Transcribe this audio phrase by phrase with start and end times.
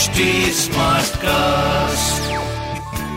[0.00, 0.20] HD
[0.54, 2.20] Smartcast.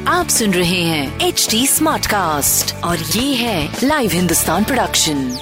[0.07, 5.37] आप सुन रहे हैं एच डी स्मार्ट कास्ट और ये है live Hindustan production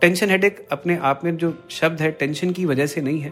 [0.00, 3.30] tension headache अपने आप में जो शब्द है टेंशन की वजह से नहीं है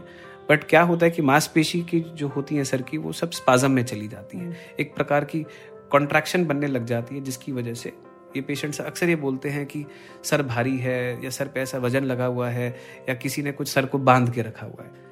[0.51, 3.71] बट क्या होता है कि मांसपेशी की जो होती है सर की वो सब स्पाजम
[3.71, 5.47] में चली जाती है। एक प्रकार की
[5.91, 7.93] कॉन्ट्रैक्शन बनने लग जाती है जिसकी वजह से
[8.37, 9.87] ये पेशेंट्स अक्सर ये बोलते हैं कि
[10.25, 13.69] सर भारी है या सर पे ऐसा वज़न लगा हुआ है या किसी ने कुछ
[13.69, 15.12] सर को बाँध के रखा हुआ है।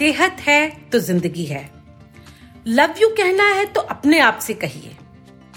[0.00, 1.60] सेहत है तो ज़िंदगी है।
[2.66, 4.94] लव यू कहना है तो अपने आप से कहिए।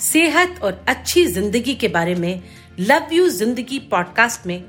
[0.02, 2.44] सेहत और अच्छी ज़िंदगी के बारे में
[2.80, 4.64] लव यू ज़िंदगी पॉडकास्ट में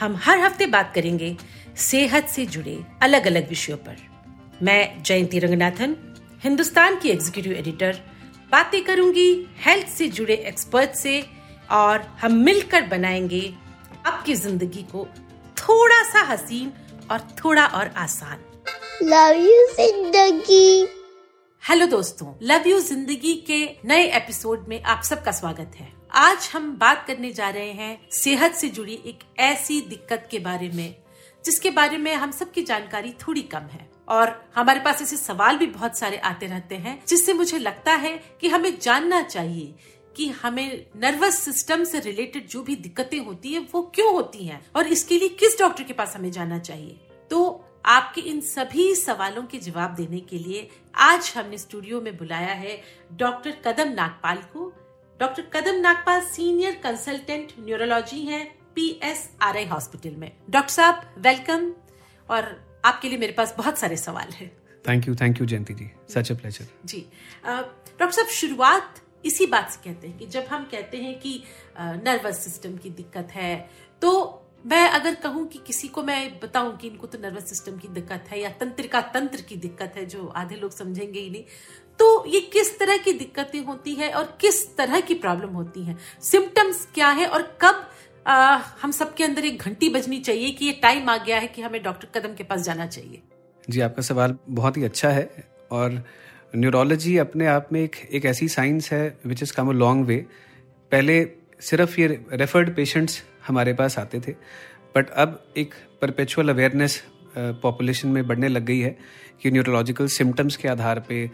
[0.00, 1.36] हम हर हफ़्ते बात करेंगे।
[1.78, 3.96] सेहत से जुड़े अलग अलग विषयों पर।
[4.62, 5.96] मैं जयंती रंगनाथन,
[6.44, 8.02] हिंदुस्तान की एग्जीक्यूटिव एडिटर
[8.52, 9.30] बातें करूँगी
[9.66, 11.24] हेल्थ से जुड़े एक्सपर्ट से
[11.72, 13.48] और हम मिलकर बनाएँगे
[14.06, 15.08] आपकी ज़िंदगी को
[15.56, 16.72] थोड़ा सा हसीन
[17.10, 18.46] और थोड़ा और आसान।
[19.02, 20.86] लव यू ज़िंदगी
[21.68, 22.34] हेलो दोस्तों.
[22.42, 25.92] लव यू ज़िंदगी के नए एपिसोड में आप सबका स्वागत है.
[26.12, 30.68] आज हम बात करने जा रहे हैं सेहत से जुड़ी एक ऐसी दिक्कत के बारे
[30.68, 30.96] में,
[31.44, 33.90] जिसके बारे में हम सबकी जानकारी थोड़ी कम है.
[34.08, 38.22] और हमारे पास ऐसे सवाल भी बहुत सारे आते रहते हैं, जिससे मुझे लगता है
[38.40, 39.74] कि हमें जानना चाहिए
[40.16, 44.70] कि हमें नर्वस सिस्टम से रिलेटेड जो भी दिक्कतें होती है, वो क्यों होती हैं?
[44.76, 47.00] और इसके लिए किस डॉक्टर के पास हमें जाना चाहिए?
[47.30, 47.59] तो
[47.90, 52.80] आपके इन सभी सवालों के जवाब देने के लिए आज हमने स्टूडियो में बुलाया है
[53.12, 54.66] डॉक्टर कदम नागपाल को।
[55.20, 61.72] Doctor Kadam Nagpal senior consultant neurology हैं पीएसआरआई हॉस्पिटल में। डॉक्टर साहब वेलकम।
[62.28, 64.50] और आपके लिए मेरे पास बहुत सारे सवाल हैं।
[64.88, 65.90] Thank you thank you Jayanti ji.
[66.10, 67.00] Such a pleasure ji.
[67.46, 71.42] Doctor साहब शुरुआत इसी बात से कहते हैं कि जब हम कहते हैं कि
[71.80, 73.56] नर्वस सिस्टम की दिक्कत है
[74.02, 77.88] तो मैं अगर कहूँ कि किसी को मैं बताऊँ कि इनको तो नर्वस सिस्टम की
[77.88, 81.44] दिक्कत है या तंत्रिका तंत्र की दिक्कत है जो आधे लोग समझेंगे ही नहीं
[81.98, 85.96] तो ये किस तरह की दिक्कतें होती है और किस तरह की प्रॉब्लम होती है?
[86.22, 87.90] सिम्टम्स क्या है और कब
[88.26, 91.62] आ, हम सबके अंदर एक घंटी बजनी चाहिए कि ये टाइम आ गया है कि
[91.62, 93.22] हमें डॉक्टर कदम के पास जाना चाहिए?
[93.70, 95.30] जी आपका सवाल बहुत ही अच्छा है
[95.70, 96.04] और
[96.56, 100.16] न्यूरोलॉजी अपने आप में एक एक ऐसी साइंस है which is come a long वे
[100.92, 104.32] पहले सिर्फ़ ये रेफर्ड पेशेंट्स हमारे पास आते थे
[104.96, 107.02] बट अब एक परपेचुअल अवेयरनेस
[107.38, 108.96] पॉपुलेशन में बढ़ने लग गई है
[109.42, 111.30] कि न्यूरोलॉजिकल सिम्टम्स के आधार पे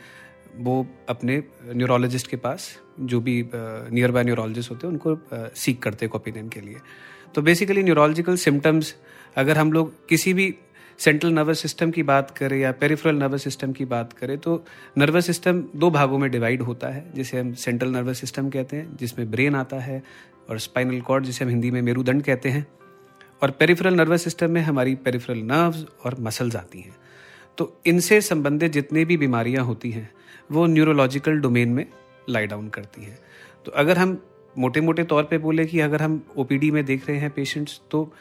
[0.57, 2.69] वो अपने न्यूरोलॉजिस्ट के पास,
[3.01, 6.77] जो भी नियर बाय न्यूरोलॉजिस्ट होते हैं, उनको सीख करते हैं ओपिनियन के लिए।
[7.35, 8.95] तो बेसिकली न्यूरोलॉजिकल सिम्टम्स
[9.37, 10.55] अगर हम लोग किसी भी
[10.99, 14.65] सेंट्रल नर्वस सिस्टम की बात करें या पेरिफेरल नर्वस सिस्टम की बात करें तो
[14.99, 18.97] नर्वस सिस्टम दो भागों में डिवाइड होता है, जिसे हम सेंट्रल नर्वस सिस्टम कहते हैं,
[18.97, 20.03] जिसमें ब्रेन आता है
[20.51, 22.67] और स्पाइनल कॉर्ड जिसे हम हिंदी में मेरुदंड कहते हैं,
[23.43, 26.95] और पेरिफेरल नर्वस सिस्टम में हमारी पेरिफेरल नर्व्स और मसल्स आती हैं।
[27.59, 30.09] तो इनसे संबंधित जितनी भी बीमारियाँ होती हैं,
[30.53, 31.87] वो न्यूरोलॉजिकल डोमेन में
[32.29, 33.19] लाई डाउन करती हैं।
[33.67, 34.19] तो अगर हम
[34.57, 38.13] मोटे मोटे तौर पे बोले कि अगर हम ओपीडी में देख रहे हैं पेशेंट्स तो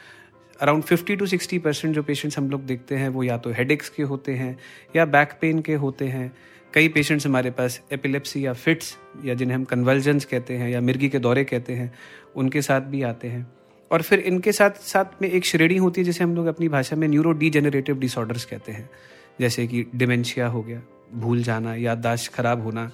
[0.60, 3.88] अराउंड 50 टू 60 परसेंट जो पेशेंट्स हम लोग देखते हैं, वो या तो हेडेक्स
[3.88, 4.58] के होते हैं,
[4.96, 6.36] या बैक पेन के होते हैं।
[6.74, 11.08] कई पेशेंट्स हमारे पास एपिलेप्सी या फिट्स या जिन्हें हम कन्वल्जन्स कहते हैं, या मिर्गी
[11.08, 11.94] के दौरे कहते हैं,
[12.36, 13.52] उनके साथ भी आते हैं।
[13.90, 16.96] और फिर इनके साथ साथ में एक श्रेणी होती है, जिसे हम लोग अपनी भाषा
[16.96, 18.90] में न्यूरो डीजेनरेटिव डिसऑर्डर्स कहते हैं।
[19.40, 20.82] जैसे कि डिमेंशिया हो गया,
[21.14, 22.90] भूल जाना, याददाश्त खराब होना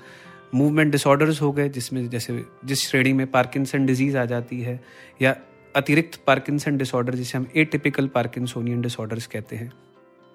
[0.55, 4.85] मूवमेंट डिसऑर्डर्स हो गए, जिसमें जैसे जिस श्रेणी में पार्किंसन डिज़ीज़ आ जाती है,
[5.23, 5.37] या
[5.75, 9.73] अतिरिक्त पार्किंसन डिसऑर्डर जिसे हम ए टिपिकल पार्किंसोनियन डिसऑर्डर्स कहते हैं।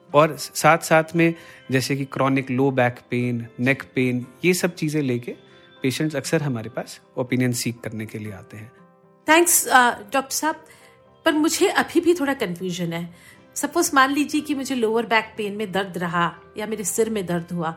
[0.09, 1.33] और साथ साथ में
[1.71, 5.35] जैसे कि chronic low back pain neck pain ये सब चीज़ें लेके
[5.83, 8.71] पेशेंट्स अक्सर हमारे पास ओपिनियन सीख करने के लिए आते हैं।
[9.27, 10.63] थैंक्स डॉक्टर साहब।
[11.25, 13.09] पर मुझे अभी भी थोड़ा कंफ्यूजन है।
[13.55, 17.25] सपोज़ मान लीजिए कि मुझे लोअर बैक पेन में दर्द रहा या मेरे सिर में
[17.25, 17.75] दर्द हुआ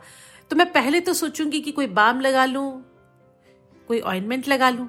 [0.50, 2.82] तो मैं पहले तो सोचूँगी कि कोई बाम लगा लूँ,
[3.88, 4.88] कोई ऑइंटमेंट लगा लूँ।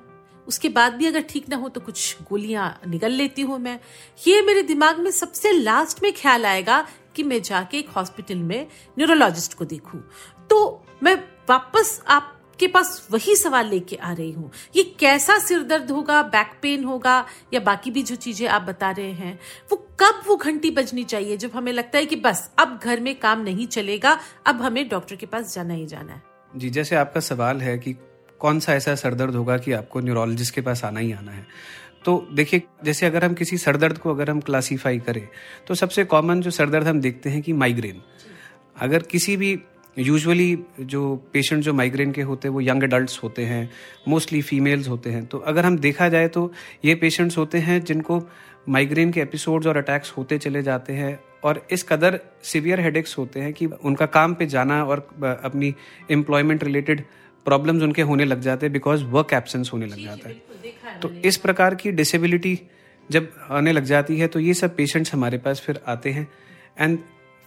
[0.52, 3.80] उसके बाद भी अगर ठीक ना हो तो कुछ गोलियाँ निगल लेती हूँ मैं।
[4.28, 6.86] ये मेरे दिमाग में सबसे लास्ट में ख्याल आएगा
[7.16, 8.68] कि मैं जाके एक हॉस्पिटल में
[8.98, 10.04] न्यूरोलॉजिस्ट को देखूँ।
[10.50, 11.16] तो मैं
[11.50, 16.52] वापस आपके पास वही सवाल लेके आ रही हूँ। ये कैसा सिर दर्द होगा बैक
[16.62, 19.40] पेन होगा, या बाकी भी जो चीज़ें आप बता रहे हैं,
[19.72, 23.14] वो कब वो घंटी बजनी चाहिए जब हमें लगता है कि बस अब घर में
[23.20, 24.18] काम नहीं चलेगा,
[24.48, 26.22] अब हमें डॉक्टर के पास जाना ही जाना है।
[26.54, 27.96] जी, जैसे आपका सवाल है कि
[28.42, 31.46] कौन सा ऐसा सरदर्द होगा कि आपको न्यूरोलॉजिस्ट के पास आना ही आना है?
[32.06, 35.28] तो देखिए, जैसे अगर हम किसी सरदर्द को अगर हम क्लासीफाई करें
[35.68, 38.02] तो सबसे कॉमन जो सरदर्द हम देखते हैं कि माइग्रेन
[38.82, 39.60] अगर किसी भी
[40.00, 43.70] यूजुअली जो पेशेंट जो माइग्रेन के होते हैं, वो यंग अडल्ट होते हैं
[44.08, 46.52] मोस्टली फीमेल्स होते हैं तो अगर हम देखा जाए तो
[46.86, 48.22] ये पेशेंट्स होते हैं जिनको
[48.70, 53.40] माइग्रेन के एपिसोड्स और अटैक्स होते चले जाते हैं और इस कदर सीवियर हेडेक्स होते
[53.40, 54.98] हैं कि उनका काम पे जाना और
[55.44, 55.74] अपनी
[56.12, 57.04] एम्प्लॉयमेंट रिलेटेड
[57.46, 61.38] प्रॉब्लम्स उनके होने लग जाते हैं बिकॉज़ वर्क एबसेंस होने लग जाता है। तो इस
[61.38, 62.60] प्रकार की डिसेबिलिटी
[63.10, 66.28] जब आने लग जाती है तो ये सब पेशेंट्स हमारे पास फिर आते हैं।
[66.80, 67.00] एंड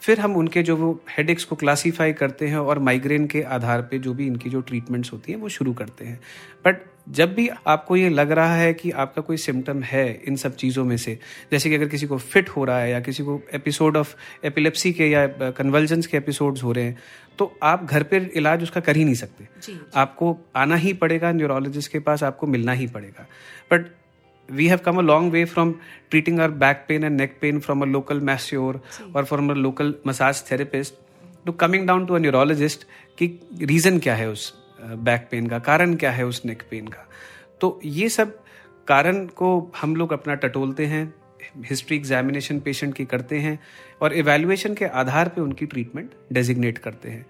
[0.03, 3.99] फिर हम उनके जो वो हेड को क्लासीफाई करते हैं और माइग्रेन के आधार पे
[3.99, 6.21] जो भी इनकी जो ट्रीटमेंट्स होती हैं वो शुरू करते हैं।
[6.67, 10.57] बट जब भी आपको ये लग रहा है कि आपका कोई सिम्टम है इन सब
[10.57, 11.19] चीज़ों में से
[11.53, 14.15] जैसे कि अगर किसी को फिट हो रहा है या किसी को एपिसोड ऑफ़
[14.45, 16.99] एपिलेप्सी के या कन्वल्जन्स के एपिसोड्स हो रहे हैं
[17.39, 19.81] तो आप घर पर इलाज उसका कर ही नहीं सकते। जी, जी.
[19.95, 23.27] आपको आना ही पड़ेगा न्यूरोलॉजिस्ट के पास आपको मिलना ही पड़ेगा।
[23.73, 23.87] But
[24.49, 25.71] we have come a long way from
[26.11, 28.75] treating our back pain and neck pain from a local masseur
[29.15, 30.99] or from a local massage therapist
[31.47, 32.85] to coming down to a neurologist
[33.19, 34.53] कि reason क्या है उस
[34.85, 37.07] back pain का। कारण क्या है उस neck pain का?
[37.61, 38.39] तो ये सब
[38.87, 41.15] कारण को हम लोग अपना टटोलते हैं
[41.65, 43.59] हिस्ट्री एग्जामिनेशन पेशेंट की करते हैं
[44.03, 47.27] और इवेल्युएशन के आधार पे उनकी ट्रीटमेंट डेजिग्नेट करते हैं।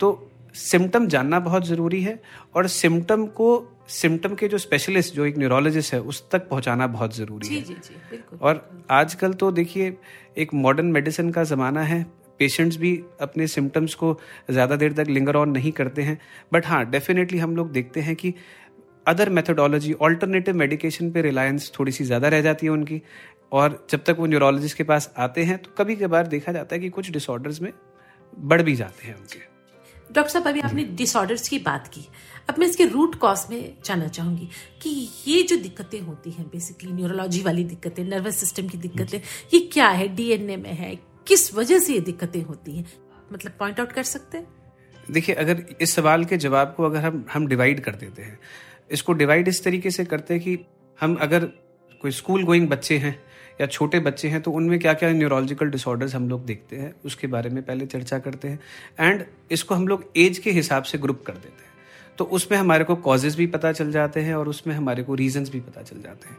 [0.00, 2.20] तो सिम्टम जानना बहुत ज़रूरी है
[2.56, 3.48] और सिम्टम को
[3.88, 7.74] सिम्टम के जो स्पेशलिस्ट जो एक न्यूरोलॉजिस्ट है उस तक पहुंचाना बहुत ज़रूरी है। जी,
[7.74, 9.96] जी, और आजकल तो देखिए
[10.38, 12.06] एक मॉडर्न मेडिसिन का ज़माना है
[12.38, 14.18] पेशेंट्स भी अपने सिम्टम्स को
[14.50, 16.18] ज़्यादा देर तक लिंगर ऑन नहीं करते हैं।
[16.52, 18.34] बट हाँ डेफिनेटली हम लोग देखते हैं कि
[19.06, 23.00] अदर मेथोडोलॉजी ऑल्टरनेटिव मेडिकेशन पे रिलायंस थोड़ी सी ज़्यादा रह जाती है उनकी।
[23.52, 26.80] और जब तक वो न्यूरोलॉजिस्ट के पास आते हैं तो कभी कभार देखा जाता है
[26.80, 27.72] कि कुछ डिसऑर्डर्स में
[28.32, 29.38] बढ़ भी जाते हैं उनके।
[30.10, 32.06] डॉक्टर साहब अभी आपने डिसऑर्डर्स की बात की।
[32.48, 34.48] अब मैं इसके रूट कॉज में जानना चाहूँगी
[34.82, 34.90] कि
[35.26, 39.18] ये जो दिक्कतें होती हैं बेसिकली न्यूरोलॉजी वाली दिक्कतें नर्वस सिस्टम की दिक्कतें
[39.54, 40.08] ये क्या है?
[40.08, 40.94] डीएनए में है
[41.28, 42.86] किस वजह से ये दिक्कतें होती हैं?
[43.32, 44.46] मतलब पॉइंट आउट कर सकते हैं?
[45.10, 48.38] देखिए, अगर इस सवाल के जवाब को अगर हम हम डिवाइड कर देते हैं,
[48.90, 50.58] इसको डिवाइड इस तरीके से करते हैं कि
[50.98, 51.44] हम अगर
[52.02, 53.18] कोई स्कूल गोइंग बच्चे हैं
[53.60, 57.26] या छोटे बच्चे हैं तो उनमें क्या क्या न्यूरोलॉजिकल डिसऑर्डर्स हम लोग देखते हैं, उसके
[57.26, 58.60] बारे में पहले चर्चा करते हैं
[59.00, 62.84] एंड इसको हम लोग एज के हिसाब से ग्रुप कर देते हैं। तो उसमें हमारे
[62.84, 66.02] को कॉजेज भी पता चल जाते हैं और उसमें हमारे को रीजंस भी पता चल
[66.02, 66.36] जाते हैं।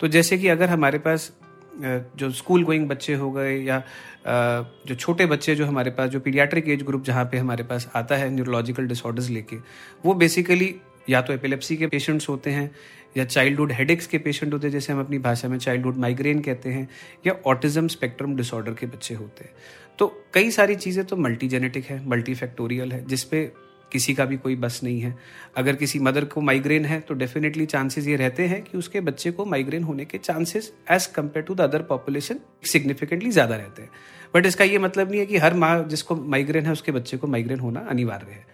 [0.00, 1.32] तो जैसे कि अगर हमारे पास
[1.74, 3.82] जो स्कूल गोइंग बच्चे हो गए या
[4.26, 8.16] जो छोटे बच्चे जो हमारे पास, जो पीडियाट्रिक एज ग्रुप जहाँ पे हमारे पास आता
[8.16, 9.56] है न्यूरोलॉजिकल डिसऑर्डर्स लेके,
[10.04, 10.74] वो बेसिकली
[11.10, 12.70] या तो एपिलेप्सी के पेशेंट्स होते हैं
[13.16, 16.70] या चाइल्डहुड हेडेक्स के पेशेंट होते हैं, जैसे हम अपनी भाषा में चाइल्डहुड माइग्रेन कहते
[16.70, 16.88] हैं,
[17.26, 19.52] या ऑटिज्म स्पेक्ट्रम डिसऑर्डर के बच्चे होते हैं।
[19.98, 23.50] तो कई सारी चीज़ें तो मल्टी जेनेटिक है मल्टी फैक्टोरियल है जिसपे
[23.92, 25.14] किसी का भी कोई बस नहीं है।
[25.56, 29.30] अगर किसी मदर को माइग्रेन है तो डेफिनेटली चांसेस ये रहते हैं कि उसके बच्चे
[29.30, 33.90] को माइग्रेन होने के chances as compared to the other population significantly ज़्यादा रहते हैं।
[34.34, 37.26] बट इसका ये मतलब नहीं है कि हर माँ जिसको माइग्रेन है, उसके बच्चे को
[37.26, 38.44] माइग्रेन होना अनिवार्य है।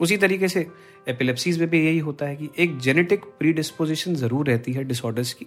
[0.00, 0.66] उसी तरीके से
[1.08, 5.32] एपिलेप्सीज में भी यही होता है कि एक जेनेटिक प्री डिस्पोजिशन ज़रूर रहती है डिसऑर्डर्स
[5.32, 5.46] की।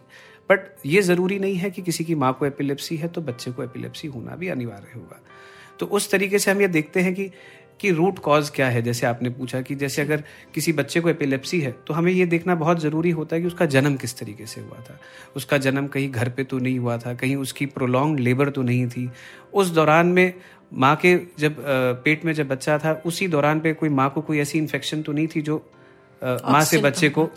[0.50, 3.63] बट ये ज़रूरी नहीं है कि किसी की माँ को एपिलेप्सी है तो बच्चे को
[3.63, 5.19] एपिलेप्सी होना भी अनिवार्य होगा।
[5.80, 7.30] तो उस तरीके से हम ये देखते हैं कि
[7.79, 8.81] कि रूट कॉज क्या है?
[8.81, 12.56] जैसे आपने पूछा कि जैसे अगर किसी बच्चे को एपिलेप्सी है तो हमें ये देखना
[12.56, 15.00] बहुत ज़रूरी होता है कि उसका जन्म किस तरीके से हुआ था।
[15.35, 18.88] उसका जन्म कहीं घर पे तो नहीं हुआ था कहीं उसकी प्रोलॉन्ग लेबर तो नहीं
[18.88, 19.09] थी।
[19.53, 20.33] उस दौरान में
[20.74, 21.56] माँ के जब
[22.03, 25.12] पेट में जब बच्चा था उसी दौरान पे कोई माँ को कोई ऐसी इन्फेक्शन तो
[25.12, 25.57] नहीं थी जो
[26.21, 27.29] माँ से बच्चे को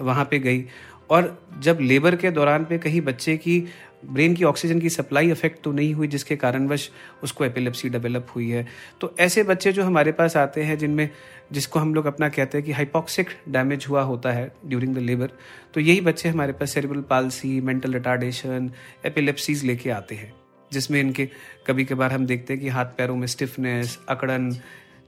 [0.00, 0.64] वहाँ पे गई।
[1.10, 3.62] और जब लेबर के दौरान पे कहीं बच्चे की
[4.02, 6.90] ब्रेन की ऑक्सीजन की सप्लाई अफेक्ट तो नहीं हुई, जिसके कारणवश
[7.22, 8.66] उसको एपिलेप्सी डेवलप हुई है।
[9.00, 11.08] तो ऐसे बच्चे जो हमारे पास आते हैं, जिनमें,
[11.52, 15.30] जिसको हम लोग अपना कहते हैं कि हाइपोक्सिक डैमेज हुआ होता है ड्यूरिंग द लेबर
[15.74, 18.70] तो यही बच्चे हमारे पास cerebral palsy mental retardation
[19.06, 20.32] epilepsies लेके आते हैं,
[20.70, 21.28] जिसमें इनके
[21.66, 24.54] कभी कभार हम देखते हैं कि हाथ पैरों में स्टिफनेस अकड़न,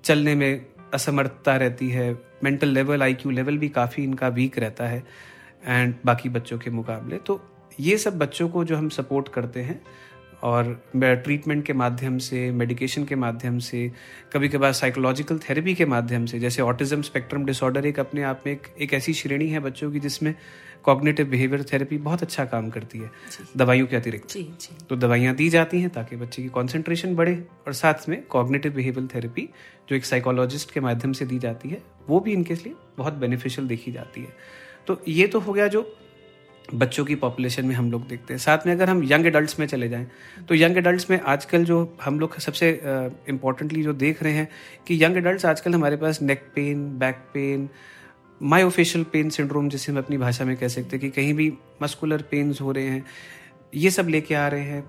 [0.04, 2.12] चलने में असमर्थता रहती है
[2.44, 5.02] मेंटल लेवल आईक्यू लेवल भी काफ़ी इनका वीक रहता है
[5.64, 7.40] एंड बाकी बच्चों के मुकाबले। तो
[7.80, 9.82] ये सब बच्चों को जो हम सपोर्ट करते हैं
[10.42, 13.92] और ट्रीटमेंट के माध्यम से मेडिकेशन के माध्यम से
[14.32, 18.52] कभी कभार साइकोलॉजिकल थेरेपी के माध्यम से जैसे ऑटिज्म स्पेक्ट्रम डिसऑर्डर एक अपने आप में
[18.52, 20.34] एक, एक ऐसी श्रेणी है बच्चों की जिसमें
[20.84, 23.10] कॉग्निटिव बिहेवियर थेरेपी बहुत अच्छा काम करती है।
[23.56, 24.36] दवाइयों के अतिरिक्त।
[24.88, 27.34] तो दवाइयाँ दी जाती हैं ताकि बच्चे की कॉन्सेंट्रेशन बढ़े
[27.66, 29.48] और साथ में कॉग्निटिव बिहेवियर थेरेपी
[29.90, 33.68] जो एक साइकोलॉजिस्ट के माध्यम से दी जाती है वो भी इनके लिए बहुत बेनिफिशियल
[33.68, 34.36] देखी जाती है।
[34.86, 35.82] तो ये तो हो गया जो
[36.74, 39.66] बच्चों की पॉपुलेशन में हम लोग देखते हैं। साथ में अगर हम यंग एडल्ट्स में
[39.66, 40.06] चले जाएँ
[40.48, 42.70] तो यंग एडल्ट्स में आजकल जो हम लोग सबसे
[43.28, 44.48] इम्पोर्टेंटली जो देख रहे हैं
[44.86, 47.68] कि यंग एडल्ट्स आजकल हमारे पास neck pain back pain
[48.40, 51.52] myofascial pain syndrome जिसे हम अपनी भाषा में कह सकते हैं कि कहीं भी
[51.82, 53.04] मस्कुलर पेन्स हो रहे हैं,
[53.74, 54.84] ये सब लेके आ रहे हैं।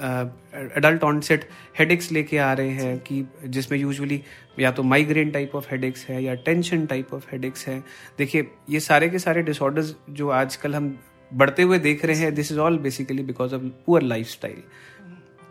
[0.00, 1.48] एडल्ट ऑनसेट
[1.78, 4.22] हेडेक्स लेके आ रहे हैं कि जिसमें यूजुअली
[4.58, 7.84] या तो माइग्रेन टाइप ऑफ़ हेडेक्स है या टेंशन टाइप ऑफ़ हेडेक्स है।
[8.18, 10.98] देखिए, ये सारे के सारे डिसऑर्डर्स जो आजकल हम
[11.34, 14.44] बढ़ते हुए देख रहे हैं this is all basically because of poor life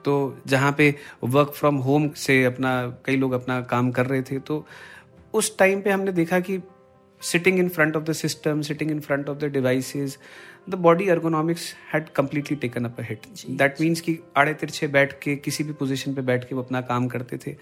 [0.06, 4.40] तो जहाँ पे वर्क फ्रॉम होम से अपना, कई लोग अपना काम कर रहे थे
[4.40, 4.68] तो
[5.34, 6.60] उस टाइम पे हमने देखा कि
[7.22, 10.18] sitting in front of the system sitting in front of the devices
[10.70, 13.28] the body ergonomics had completely taken up a hit.
[13.50, 16.82] That means कि आड़े तिरछे बैठ के किसी भी पोजीशन पे बैठ के वो अपना
[16.84, 17.56] काम करते थे।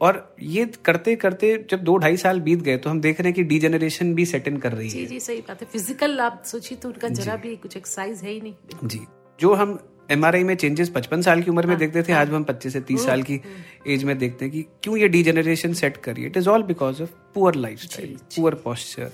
[0.00, 3.34] और ये करते करते जब दो ढाई साल बीत गए तो हम देख रहे हैं
[3.34, 6.42] कि डीजेनरेशन भी सेट इन कर रही जी है। जी सही बात है। फ़िज़िकल आप
[6.46, 9.00] सोचिए तो उनका जरा भी कुछ एक्सरसाइज है ही नहीं। जी।
[9.38, 9.78] जो हम
[10.12, 13.04] MRI में चेंजेस पचपन साल की उम्र में देखते थे आज हम पच्चीस से तीस
[13.06, 13.40] साल की
[13.86, 16.62] एज में देखते हैं कि क्यों ये डीजेनरेशन सेट कर रही है it is all
[16.62, 19.10] because of poor life style poor posture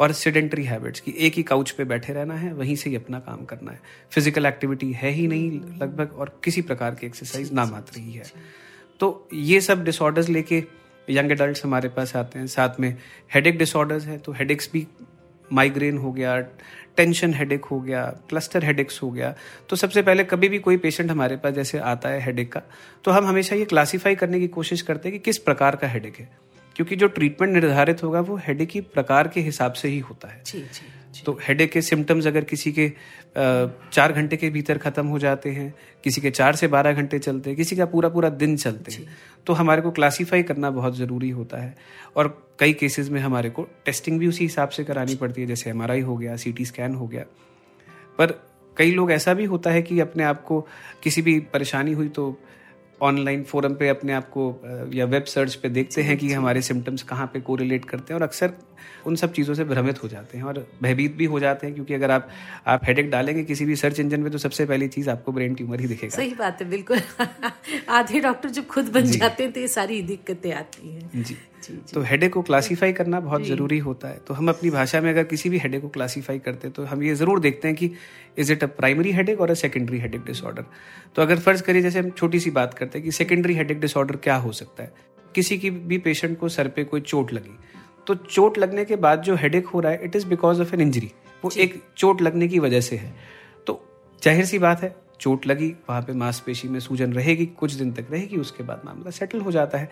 [0.00, 3.18] और सिडेंट्री हैबिट्स की, एक ही काउच पे बैठे रहना है, वहीं से ही अपना
[3.20, 3.80] काम करना है।
[4.12, 8.24] फ़िज़िकल एक्टिविटी है ही नहीं लगभग, और किसी प्रकार की एक्सरसाइज ना मात्र ही है।
[9.00, 10.62] तो ये सब डिसऑर्डर्स लेके
[11.08, 12.96] यंग एडल्ट हमारे पास आते हैं। साथ में
[13.34, 14.86] हेडेक डिसऑर्डर्स है तो हेडेक्स भी
[15.50, 16.38] माइग्रेन हो गया
[16.96, 19.34] टेंशन हेडेक हो गया क्लस्टर हेडेक्स हो गया।
[19.68, 22.62] तो सबसे पहले कभी भी कोई पेशेंट हमारे पास जैसे आता है हेडेक का
[23.04, 26.16] तो हम हमेशा ये क्लासीफाई करने की कोशिश करते हैं कि किस प्रकार का हेडेक
[26.16, 26.28] है।
[26.80, 30.42] क्योंकि जो ट्रीटमेंट निर्धारित होगा वो हेडेक की प्रकार के हिसाब से ही होता है।
[30.46, 32.88] जी जी तो हेडेक के सिम्टम्स अगर किसी के
[33.92, 37.50] चार घंटे के भीतर खत्म हो जाते हैं किसी के चार से बारह घंटे चलते
[37.50, 41.30] हैं किसी का पूरा पूरा दिन चलते हैं तो हमारे को क्लासीफाई करना बहुत ज़रूरी
[41.30, 41.74] होता है।
[42.16, 45.70] और कई केसेस में हमारे को टेस्टिंग भी उसी हिसाब से करानी पड़ती है जैसे
[45.70, 47.24] एमआरआई हो गया सीटी स्कैन हो गया।
[48.18, 48.32] पर
[48.76, 50.60] कई लोग ऐसा भी होता है कि अपने आप को
[51.02, 52.30] किसी भी परेशानी हुई तो
[53.02, 54.44] ऑनलाइन फोरम पे अपने आप को
[54.94, 58.26] या वेब सर्च पे देखते हैं कि हमारे सिम्टम्स कहाँ पे कोरिलेट करते हैं और
[58.26, 58.52] अक्सर
[59.06, 61.94] उन सब चीज़ों से भ्रमित हो जाते हैं और भयभीत भी हो जाते हैं क्योंकि
[61.94, 62.28] अगर आप
[62.66, 65.80] आप हेडेक डालेंगे किसी भी सर्च इंजन में तो सबसे पहली चीज़ आपको ब्रेन ट्यूमर
[65.80, 67.00] ही दिखेगा। सही बात है बिल्कुल।
[67.88, 71.72] आधे डॉक्टर जब खुद बन जाते हैं तो ये सारी दिक्कतें आती हैं। जी। जी,
[71.72, 75.10] जी। तो हेडेक को क्लासीफाई करना बहुत ज़रूरी होता है। तो हम अपनी भाषा में
[75.10, 77.90] अगर किसी भी हेडेक को क्लासीफाई करते हैं तो हम ये ज़रूर देखते हैं कि
[78.38, 80.64] is it a primary headache और अ सेकेंडरी हेडेक डिसऑर्डर
[81.16, 84.16] तो अगर फ़र्ज़ करिए जैसे हम छोटी सी बात करते हैं कि सेकेंडरी हेडेक डिसऑर्डर
[84.16, 84.92] क्या हो सकता है?
[85.34, 87.56] किसी की भी पेशेंट को सर पे कोई चोट लगी
[88.06, 90.80] तो चोट लगने के बाद जो हेडेक हो रहा है it is because of an
[90.80, 91.10] injury
[91.44, 93.14] वो एक चोट लगने की वजह से है।
[93.66, 93.80] तो
[94.22, 98.06] ज़ाहिर सी बात है चोट लगी वहाँ पे मांसपेशी में सूजन रहेगी कुछ दिन तक
[98.10, 99.90] रहेगी उसके बाद मामला सेटल हो जाता है।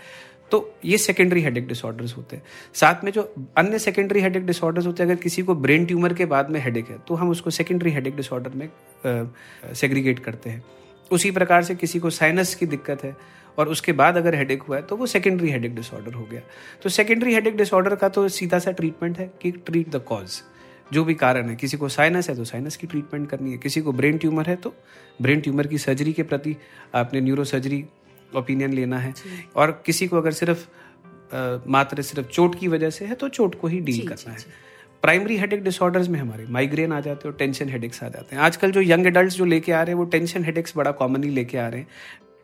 [0.50, 2.42] तो ये सेकेंडरी हेडेक डिसऑर्डर्स होते हैं।
[2.74, 3.22] साथ में जो
[3.58, 6.88] अन्य सेकेंडरी हेडेक डिसऑर्डर्स होते हैं अगर किसी को ब्रेन ट्यूमर के बाद में हेडेक
[6.90, 8.68] है तो हम उसको सेकेंडरी हेडेक डिसऑर्डर में
[9.74, 10.62] सेग्रीगेट करते हैं।
[11.10, 13.16] उसी प्रकार से किसी को साइनस की दिक्कत है
[13.58, 16.40] और उसके बाद अगर हेडेक हुआ है तो वो सेकेंडरी हेडेक डिसऑर्डर हो गया।
[16.82, 20.40] तो सेकेंडरी हेडेक डिसऑर्डर का तो सीधा सा ट्रीटमेंट है कि ट्रीट द कॉज
[20.92, 23.80] जो भी कारण है किसी को साइनस है तो साइनस की ट्रीटमेंट करनी है। किसी
[23.80, 24.74] को ब्रेन ट्यूमर है तो
[25.22, 26.56] ब्रेन ट्यूमर की सर्जरी के प्रति
[26.94, 27.84] आपने न्यूरो सर्जरी
[28.32, 29.12] ओपिनियन लेना है।
[29.56, 30.66] और किसी को अगर सिर्फ़
[31.68, 34.66] मात्र सिर्फ़ चोट की वजह से है तो चोट को ही डील करना है।
[35.02, 38.42] प्राइमरी हेडेक डिसऑर्डर्स में हमारे माइग्रेन आ जाते हैं और टेंशन हेडेक्स आ जाते हैं।
[38.42, 41.58] आजकल जो यंग एडल्ट जो लेके आ रहे हैं वो टेंशन हेडेक्स बड़ा कॉमनली लेके
[41.58, 41.88] आ रहे हैं।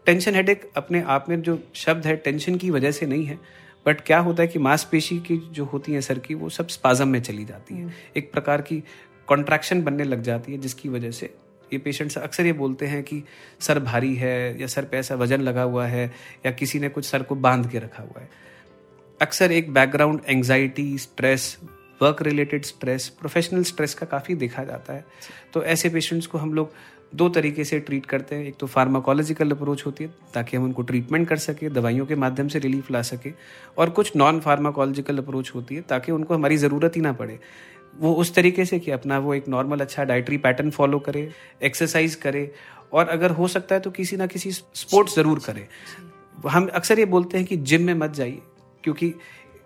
[0.06, 3.38] टेंशन हेडेक अपने आप में जो शब्द है टेंशन की वजह से नहीं है
[3.86, 7.08] बट क्या होता है कि मांसपेशी की जो होती है सर की वो सब स्पाजम
[7.08, 8.82] में चली जाती है। एक प्रकार की
[9.26, 11.34] कॉन्ट्रैक्शन बनने लग जाती है जिसकी वजह से
[11.72, 13.22] ये पेशेंट्स अक्सर ये बोलते हैं कि
[13.60, 16.12] सर भारी है या सर पे ऐसा वज़न लगा हुआ है
[16.46, 18.28] या किसी ने कुछ सर को बाँध के रखा हुआ है।
[19.20, 21.58] अक्सर एक background anxiety stress
[22.02, 25.04] work related stress professional stress का काफ़ी देखा जाता है।
[25.52, 26.72] तो ऐसे पेशेंट्स को हम लोग
[27.14, 30.82] दो तरीके से ट्रीट करते हैं। एक तो फार्माकोलॉजिकल अप्रोच होती है, ताकि हम उनको
[30.82, 33.32] ट्रीटमेंट कर सके, दवाइयों के माध्यम से रिलीफ ला सके।
[33.78, 37.38] और कुछ नॉन फार्माकोलॉजिकल अप्रोच होती है, ताकि उनको हमारी ज़रूरत ही ना पड़े।
[37.94, 41.28] वो उस तरीके से कि अपना वो एक नॉर्मल अच्छा डाइटरी पैटर्न फॉलो करे
[41.62, 42.50] एक्सरसाइज करे,
[42.92, 45.66] और अगर हो सकता है तो किसी ना किसी स्पोर्ट्स ज़रूर करे।
[46.48, 48.40] हम अक्सर ये बोलते हैं कि जिम में मत जाइए,
[48.84, 49.12] क्योंकि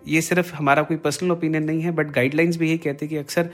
[0.06, 3.16] ये सिर्फ़ हमारा कोई पर्सनल ओपिनियन नहीं है बट गाइडलाइंस भी यही कहते हैं कि
[3.16, 3.50] अक्सर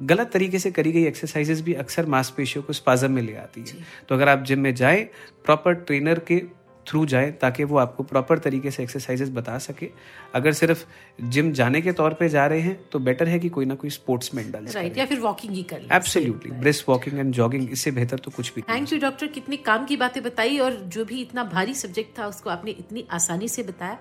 [0.00, 3.84] गलत तरीके से करी गई एक्सरसाइजेस भी अक्सर मांसपेशियों को स्पाजम में ले आती है।
[4.08, 5.04] तो अगर आप जिम में जाएँ
[5.44, 6.42] प्रॉपर ट्रेनर के
[6.86, 9.88] थ्रू जाएँ ताकि वो आपको प्रॉपर तरीके से एक्सरसाइजेस बता सके।
[10.34, 10.84] अगर सिर्फ़
[11.24, 13.90] जिम जाने के तौर पे जा रहे हैं तो बेटर है कि कोई ना कोई
[13.90, 17.90] स्पोर्ट्स में डाल। राइट या फिर वॉकिंग ही कर absolutely brisk walking and jogging इससे
[17.90, 21.20] बेहतर तो कुछ भी थैंक यू डॉक्टर कितने काम की बातें बताई और जो भी
[21.22, 23.98] इतना भारी सब्जेक्ट था उसको आपने इतनी आसानी से बताया।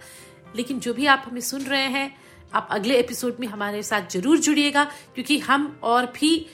[0.55, 2.11] लेकिन जो भी आप हमें सुन रहे हैं
[2.53, 4.83] आप अगले एपिसोड में हमारे साथ ज़रूर जुड़िएगा,
[5.15, 6.45] क्योंकि हम और भी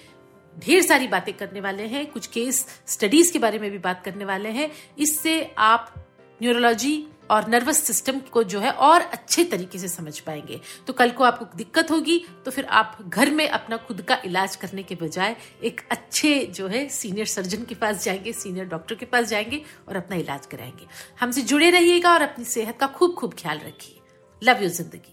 [0.55, 4.25] ढेर सारी बातें करने वाले हैं, कुछ केस स्टडीज़ के बारे में भी बात करने
[4.25, 5.93] वाले हैं। इससे आप
[6.41, 11.09] न्यूरोलॉजी और नर्वस सिस्टम को जो है और अच्छे तरीके से समझ पाएँगे। तो कल
[11.09, 14.95] को आपको दिक्कत होगी तो फिर आप घर में अपना खुद का इलाज करने के
[14.95, 19.61] बजाय एक अच्छे जो है सीनियर सर्जन के पास जाएँगे सीनियर डॉक्टर के पास जाएँगे
[19.89, 20.87] और अपना इलाज कराएँगे।
[21.19, 23.99] हमसे जुड़े रहिएगा और अपनी सेहत का खूब खूब ख्याल रखिए।
[24.41, 25.12] लव यू ज़िंदगी।